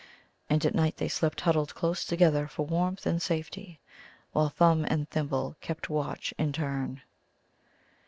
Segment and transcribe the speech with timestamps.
[0.49, 3.79] And at night they slept huddled close together for warmth and safety,
[4.31, 7.03] while Thumb and Thimble kept watch in turn.